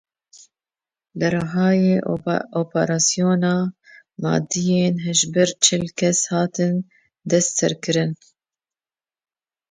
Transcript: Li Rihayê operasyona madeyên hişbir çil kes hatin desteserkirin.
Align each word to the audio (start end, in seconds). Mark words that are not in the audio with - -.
Li 1.19 1.27
Rihayê 1.33 1.97
operasyona 2.61 3.53
madeyên 4.23 4.95
hişbir 5.05 5.49
çil 5.63 5.83
kes 5.97 6.19
hatin 6.31 6.75
desteserkirin. 7.29 8.11